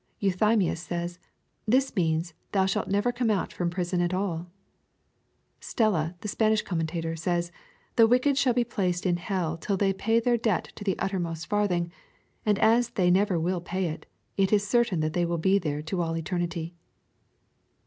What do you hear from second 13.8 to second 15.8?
it, it is certain that they will be